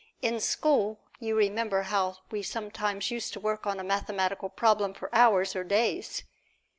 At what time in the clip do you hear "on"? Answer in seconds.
3.67-3.79